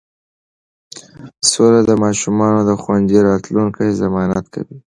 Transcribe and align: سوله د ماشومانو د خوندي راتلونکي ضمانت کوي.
سوله 1.49 1.79
د 1.89 1.91
ماشومانو 2.03 2.59
د 2.69 2.71
خوندي 2.81 3.17
راتلونکي 3.29 3.85
ضمانت 4.01 4.45
کوي. 4.53 4.77